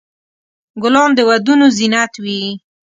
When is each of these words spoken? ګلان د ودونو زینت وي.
ګلان 0.81 1.09
د 1.17 1.19
ودونو 1.29 1.65
زینت 1.77 2.13
وي. 2.23 2.41